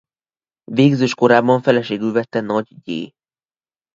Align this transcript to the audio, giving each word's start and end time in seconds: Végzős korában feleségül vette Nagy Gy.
Végzős 0.71 1.13
korában 1.15 1.61
feleségül 1.61 2.11
vette 2.11 2.39
Nagy 2.41 2.75
Gy. 2.83 3.13